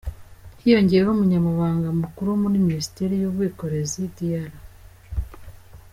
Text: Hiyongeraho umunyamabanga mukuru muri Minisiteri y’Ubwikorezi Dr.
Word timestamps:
Hiyongeraho 0.61 1.11
umunyamabanga 1.15 1.87
mukuru 2.01 2.29
muri 2.41 2.57
Minisiteri 2.67 3.13
y’Ubwikorezi 3.21 4.01
Dr. 4.15 4.51